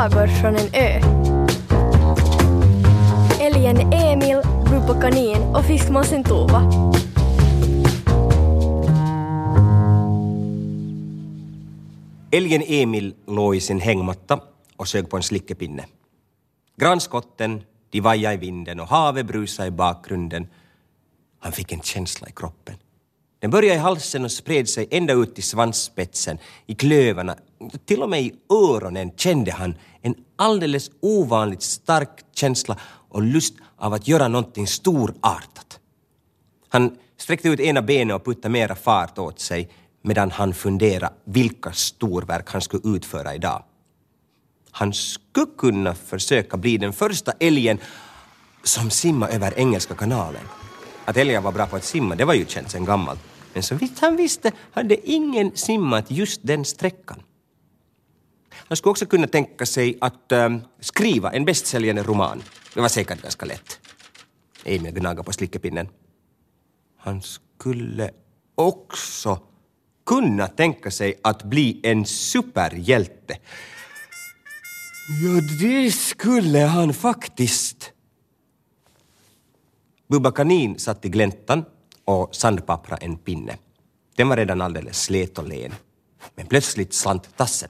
[0.00, 1.00] sagor från en ö.
[3.40, 6.62] Älgen Emil, Rupa Kanin och fiskmåsen Tova.
[12.30, 14.40] Älgen Emil låg i sin hängmatta
[14.76, 15.84] och sög på en slickepinne.
[16.76, 20.48] Granskotten, de vajade i vinden och havet brusade i bakgrunden.
[21.40, 22.74] Han fick en känsla i kroppen.
[23.40, 27.36] Den började i halsen och spred sig ända ut till svansspetsen, i klövarna,
[27.84, 32.76] till och med i öronen kände han en alldeles ovanligt stark känsla
[33.08, 35.78] och lust av att göra någonting storartat.
[36.68, 39.68] Han sträckte ut ena benet och puttade mera fart åt sig
[40.02, 43.64] medan han funderade vilka storverk han skulle utföra idag.
[44.70, 47.78] Han skulle kunna försöka bli den första älgen
[48.62, 50.42] som simmar över Engelska kanalen.
[51.04, 53.20] Att älgar var bra på att simma, det var ju känt sedan gammalt.
[53.52, 57.22] Men så vitt han visste hade ingen simmat just den sträckan.
[58.52, 62.42] Han skulle också kunna tänka sig att äh, skriva en bästsäljande roman.
[62.74, 63.80] Det var säkert ganska lätt.
[64.64, 65.88] Emil gnagade på slickepinnen.
[66.96, 68.10] Han skulle
[68.54, 69.40] också
[70.06, 73.38] kunna tänka sig att bli en superhjälte.
[75.22, 77.92] Ja, det skulle han faktiskt.
[80.08, 81.64] Bubba Kanin satt i gläntan
[82.10, 83.56] och sandpappra en pinne.
[84.16, 85.74] Den var redan alldeles slet och len.
[86.34, 87.68] Men plötsligt slant tassen.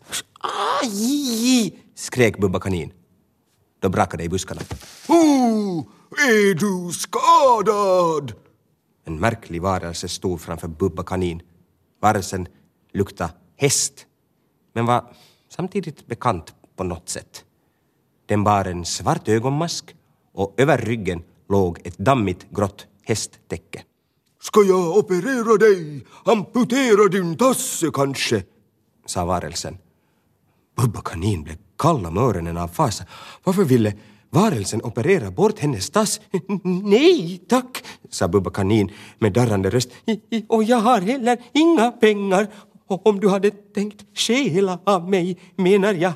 [0.82, 1.82] Aj!
[1.94, 2.92] skrek Bubba Kanin.
[3.80, 4.60] Då brakade det i buskarna.
[5.08, 8.32] Oh, är du skadad?
[9.04, 11.42] En märklig varelse stod framför Bubba Kanin.
[12.02, 12.48] Varelsen
[12.92, 14.06] luktade häst,
[14.72, 15.12] men var
[15.48, 17.44] samtidigt bekant på något sätt.
[18.26, 19.94] Den bar en svart ögonmask
[20.32, 23.84] och över ryggen låg ett dammigt grått hästtäcke.
[24.42, 26.06] Ska jag operera dig?
[26.24, 28.42] Amputera din tasse kanske?
[29.06, 29.78] sa varelsen.
[30.76, 33.04] Bubba Kanin blev kall om öronen av fasa.
[33.44, 33.92] Varför ville
[34.30, 36.20] varelsen operera bort hennes tass?
[36.64, 39.90] Nej tack, sa Bubba Kanin med darrande röst.
[40.48, 42.46] Och jag har heller inga pengar.
[42.86, 46.12] Om du hade tänkt stjäla av mig, menar jag.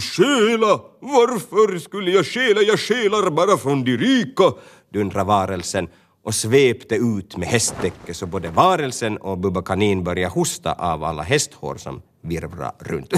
[0.00, 0.80] Stjäla?
[1.00, 2.60] Varför skulle jag stjäla?
[2.60, 4.52] Jag stjälar bara från de rika,
[4.92, 5.88] dundrade varelsen
[6.22, 11.22] och svepte ut med hästtäcke så både varelsen och Bubba Kanin började hosta av alla
[11.22, 13.12] hästhår som virvra runt.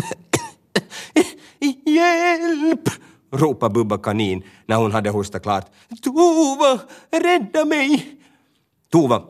[1.86, 2.88] Hjälp!
[3.32, 5.66] ropade Bubba Kanin när hon hade hostat klart.
[6.02, 8.16] Tova, rädda mig!
[8.92, 9.22] Tova,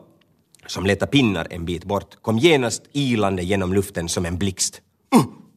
[0.67, 4.81] som letade pinnar en bit bort, kom genast ilande genom luften som en blixt.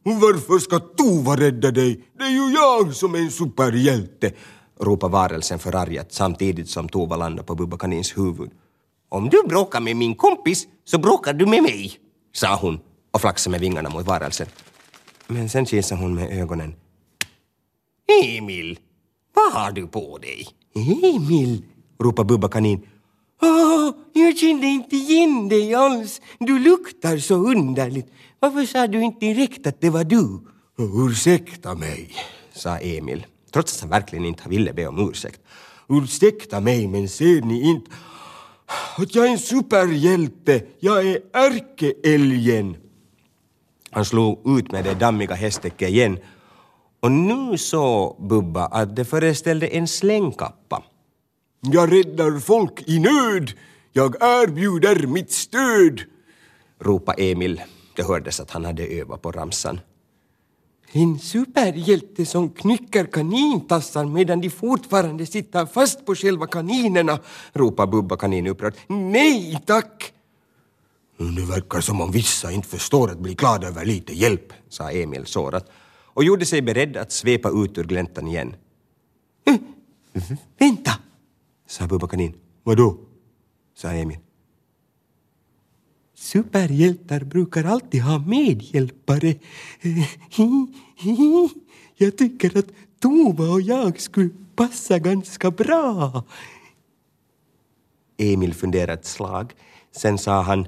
[0.03, 2.05] Varför ska Tova rädda dig?
[2.17, 4.31] Det är ju jag som är en superhjälte!
[4.79, 8.51] Ropade varelsen förargat samtidigt som Tova landade på Bubba Kanins huvud.
[9.09, 11.99] Om du bråkar med min kompis så bråkar du med mig,
[12.33, 12.79] sa hon
[13.11, 14.47] och flaxade med vingarna mot varelsen.
[15.27, 16.75] Men sen kisade hon med ögonen.
[18.23, 18.79] Emil,
[19.35, 20.47] vad har du på dig?
[21.15, 21.63] Emil,
[21.99, 22.81] ropade Bubba Kanin.
[23.41, 26.21] Åh, jag kände inte igen dig alls.
[26.39, 28.11] Du luktar så underligt.
[28.39, 30.39] Varför sa du inte direkt att det var du?
[30.77, 32.13] Ursäkta mig,
[32.53, 33.25] sa Emil,
[33.55, 35.41] trots att han verkligen inte ville be om ursäkt.
[35.89, 37.91] Ursäkta mig, men ser ni inte
[38.97, 40.63] att jag är en superhjälte?
[40.79, 42.77] Jag är ärkeälgen.
[43.91, 46.19] Han slog ut med det dammiga hästtäcket igen
[46.99, 50.83] och nu såg Bubba att det föreställde en slängkappa.
[51.61, 53.51] Jag räddar folk i nöd.
[53.91, 56.01] Jag erbjuder mitt stöd,
[56.79, 57.61] ropade Emil.
[57.95, 59.79] Det hördes att han hade övat på ramsan.
[60.91, 67.19] En superhjälte som knycker kanintassar medan de fortfarande sitter fast på själva kaninerna,
[67.53, 68.75] ropar Bubba kanin upprört.
[68.87, 70.13] Nej tack!
[71.17, 75.25] Det verkar som om vissa inte förstår att bli glada över lite hjälp, sa Emil
[75.25, 75.69] sårat
[76.15, 78.55] och gjorde sig beredd att svepa ut ur gläntan igen.
[79.45, 79.55] Eh,
[80.57, 80.91] vänta,
[81.67, 82.33] sa Bubba kanin.
[82.63, 82.97] Vadå?
[83.75, 84.24] sa Emil.
[86.15, 89.35] Superhjältar brukar alltid ha medhjälpare.
[91.97, 92.67] Jag tycker att
[92.99, 96.23] Tova och jag skulle passa ganska bra.
[98.17, 99.53] Emil funderade ett slag.
[99.91, 100.67] Sen sa han...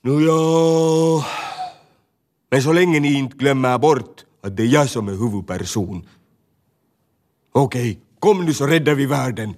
[0.00, 1.24] Nu ja...
[2.50, 6.08] Men så länge ni inte glömmer bort att det är jag som är huvudperson.
[7.52, 9.54] Okej, kom nu så räddar vi världen.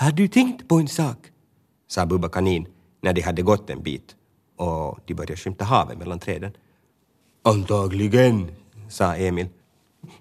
[0.00, 1.18] Har du tänkt på en sak?
[1.88, 2.66] sa Bubba Kanin
[3.00, 4.16] när de hade gått en bit
[4.56, 6.52] och de började skymta havet mellan träden.
[7.42, 8.50] Antagligen,
[8.88, 9.48] sa Emil.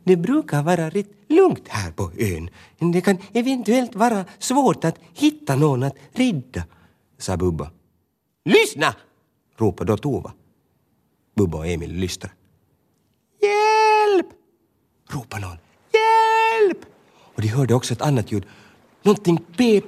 [0.03, 2.50] Det brukar vara rätt lugnt här på ön.
[2.94, 6.63] Det kan eventuellt vara svårt att hitta någon att rädda,
[7.18, 7.71] sa Bubba.
[8.45, 8.95] Lyssna!
[9.57, 10.33] ropade då Tova.
[11.35, 12.33] Bubba och Emil lystrar.
[13.41, 14.27] Hjälp!
[15.09, 15.57] ropar någon.
[15.94, 16.85] Hjälp!
[17.35, 18.45] Och de hörde också ett annat ljud.
[19.07, 19.83] Någonting pep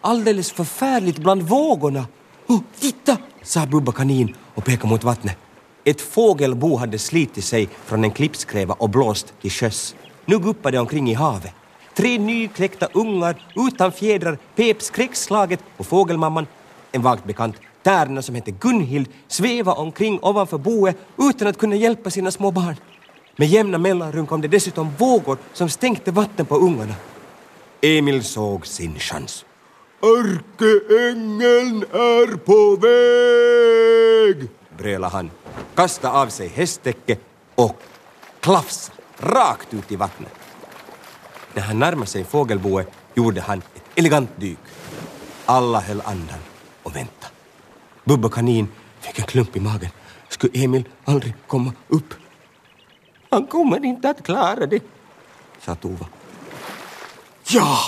[0.00, 2.06] alldeles förfärligt bland vågorna.
[2.46, 5.38] Oh, titta, sa Bubba kanin och pekade mot vattnet.
[5.84, 9.94] Ett fågelbo hade slitit sig från en klippskräva och blåst till sjöss.
[10.24, 11.52] Nu guppade omkring i havet.
[11.94, 16.46] Tre nykläckta ungar utan fjädrar pep skräckslaget och fågelmamman,
[16.92, 22.10] en vagt bekant tärna som hette Gunhild, sveva omkring ovanför boet utan att kunna hjälpa
[22.10, 22.76] sina små barn.
[23.36, 26.94] Med jämna mellanrum kom det dessutom vågor som stänkte vatten på ungarna.
[27.80, 29.44] Emil såg sin chans.
[30.02, 34.48] Ärkeängeln är på väg!
[34.78, 35.30] brölade han,
[35.74, 37.20] kastade av sig hästtäcket
[37.54, 37.82] och
[38.40, 40.32] klafsa rakt ut i vattnet.
[41.54, 44.58] När han närmade sig fågelboet gjorde han ett elegant dyk.
[45.46, 46.38] Alla höll andan
[46.82, 47.32] och väntade.
[48.04, 48.68] Bubba kanin
[49.00, 49.90] fick en klump i magen.
[50.28, 52.14] Skulle Emil aldrig komma upp?
[53.30, 54.82] Han kommer inte att klara det,
[55.60, 56.06] sa Tova.
[57.48, 57.78] Ja!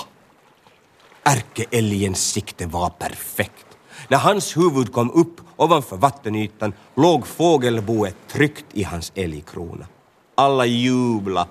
[1.22, 3.66] Ärkeälgens sikte var perfekt.
[4.08, 9.86] När hans huvud kom upp ovanför vattenytan låg fågelboet tryckt i hans älgkrona.
[10.34, 11.48] Alla jubla.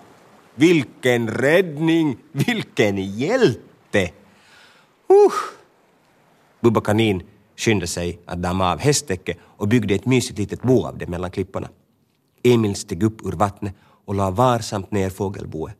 [0.55, 2.17] Vilken räddning!
[2.31, 4.11] Vilken hjälte!
[5.09, 5.33] Uh.
[6.61, 7.23] Bubba kanin
[7.55, 11.31] skyndade sig att damma av hästtäcket och byggde ett mysigt litet bo av det mellan
[11.31, 11.69] klipporna.
[12.43, 13.75] Emil steg upp ur vattnet
[14.05, 15.75] och la varsamt ner fågelboet.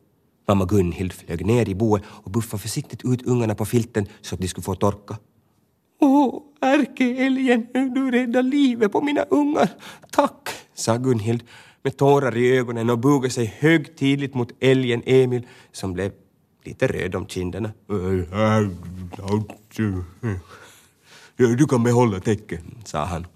[0.48, 4.40] Mamma Gunhild flög ner i boet och buffade försiktigt ut ungarna på filten så att
[4.40, 5.18] de skulle få torka.
[6.00, 9.68] Åh, ärkeälgen, du räddar livet på mina ungar.
[10.10, 11.42] Tack, sa Gunhild
[11.82, 16.12] med tårar i ögonen och bugade sig högtidligt mot älgen Emil som blev
[16.64, 17.70] lite röd om kinderna.
[21.36, 23.26] Du kan behålla täcket, sa han.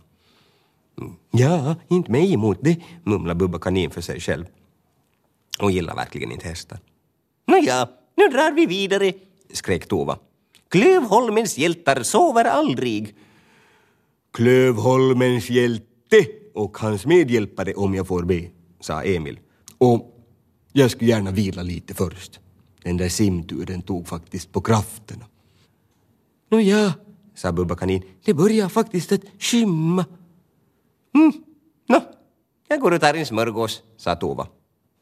[1.30, 4.44] Ja, inte mig emot det, mumlade Bubba kanin för sig själv.
[5.58, 6.78] Hon gillar verkligen inte hästar.
[7.46, 9.12] Nåja, nu drar vi vidare,
[9.52, 10.18] skrek Tova.
[10.68, 13.16] Klövholmens hjältar sover aldrig.
[14.32, 18.50] Klövholmens hjälte och hans medhjälpare om jag får be,
[18.80, 19.40] sa Emil.
[19.78, 20.24] Och
[20.72, 22.40] jag skulle gärna vila lite först.
[22.82, 25.24] Den där simturen tog faktiskt på krafterna.
[26.50, 26.94] Nåja,
[27.34, 30.04] sa Bubba kanin, det börjar faktiskt att skymma.
[31.14, 31.32] Mm,
[31.88, 32.00] nå,
[32.68, 34.46] jag går och tar en smörgås, sa Tova.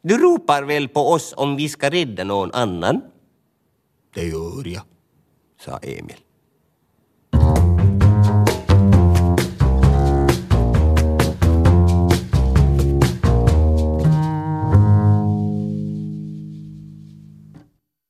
[0.02, 3.00] Du ropar väl på oss om vi ska rädda någon annan?
[4.14, 4.82] Det gör jag,
[5.60, 6.16] sa Emil.